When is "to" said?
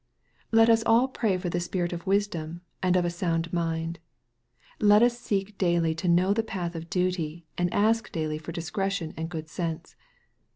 5.93-6.07